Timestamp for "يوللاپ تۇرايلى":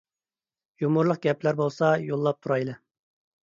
2.09-2.81